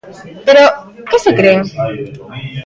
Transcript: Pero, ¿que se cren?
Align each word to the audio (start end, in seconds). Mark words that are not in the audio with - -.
Pero, 0.47 0.63
¿que 1.09 1.17
se 1.23 1.31
cren? 1.39 1.59